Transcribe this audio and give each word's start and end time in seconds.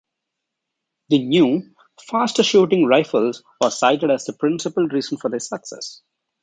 The 1.09 1.19
new, 1.23 1.61
faster-shooting 2.09 2.87
rifles 2.87 3.43
are 3.61 3.69
cited 3.69 4.09
as 4.09 4.25
the 4.25 4.33
principal 4.33 4.87
reason 4.87 5.19
for 5.19 5.29
their 5.29 5.39
success. 5.39 6.01